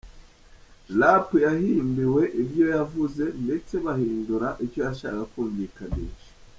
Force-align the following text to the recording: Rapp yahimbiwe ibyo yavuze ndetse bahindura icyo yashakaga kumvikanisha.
Rapp 0.99 1.27
yahimbiwe 1.45 2.21
ibyo 2.41 2.65
yavuze 2.75 3.23
ndetse 3.43 3.73
bahindura 3.85 4.47
icyo 4.65 4.79
yashakaga 4.87 5.23
kumvikanisha. 5.31 6.29